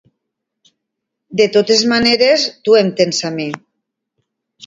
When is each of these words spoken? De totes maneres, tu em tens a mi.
De 1.41 1.45
totes 1.57 1.83
maneres, 1.91 2.45
tu 2.67 2.77
em 2.81 2.91
tens 3.01 3.23
a 3.29 3.31
mi. 3.35 3.49